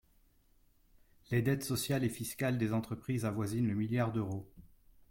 Les 1.29 1.43
dettes 1.43 1.61
sociales 1.63 2.03
et 2.03 2.09
fiscales 2.09 2.57
des 2.57 2.73
entreprises 2.73 3.23
avoisinent 3.23 3.67
le 3.67 3.75
milliard 3.75 4.11
d’euros. 4.11 4.49